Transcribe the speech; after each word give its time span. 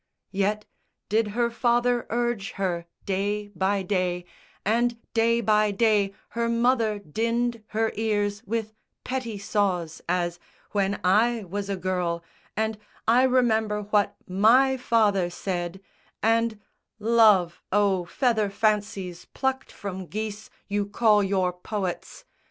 _"Yet 0.31 0.65
did 1.09 1.27
her 1.37 1.51
father 1.51 2.07
urge 2.09 2.53
her 2.53 2.87
day 3.05 3.49
by 3.49 3.83
day, 3.83 4.25
And 4.65 4.97
day 5.13 5.41
by 5.41 5.69
day 5.69 6.15
her 6.29 6.49
mother 6.49 6.97
dinned 6.97 7.61
her 7.67 7.91
ears 7.93 8.41
With 8.47 8.73
petty 9.03 9.37
saws, 9.37 10.01
as 10.09 10.39
"When 10.71 10.99
I 11.03 11.43
was 11.43 11.69
a 11.69 11.75
girl," 11.77 12.23
And 12.57 12.79
"I 13.07 13.21
remember 13.21 13.83
what 13.83 14.15
my 14.27 14.75
father 14.75 15.29
said," 15.29 15.79
And 16.23 16.59
"Love, 16.97 17.61
oh 17.71 18.05
feather 18.05 18.49
fancies 18.49 19.25
plucked 19.35 19.71
from 19.71 20.07
geese 20.07 20.49
You 20.67 20.87
call 20.87 21.21
your 21.23 21.53
poets!" 21.53 22.25